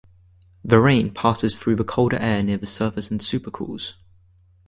[0.65, 3.93] The rain passes through colder air near the surface and supercools.